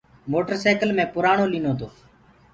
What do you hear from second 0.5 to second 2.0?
سيڪل مينٚ پُرآڻو ليٚنو تو۔